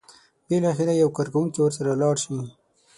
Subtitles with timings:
[0.49, 2.37] بالاخره یو کارکوونکی ورسره لاړ شي.